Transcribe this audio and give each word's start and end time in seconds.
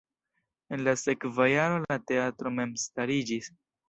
En 0.77 0.83
la 0.85 0.93
sekva 1.01 1.45
jaro 1.51 1.77
la 1.83 1.97
teatro 2.13 2.53
memstariĝis. 2.61 3.51